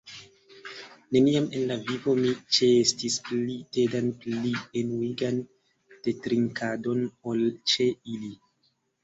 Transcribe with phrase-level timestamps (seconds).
[1.17, 5.39] "Neniam en la vivo mi ĉeestis pli tedan pli enuigan
[6.09, 8.35] tetrinkadon ol ĉe ili."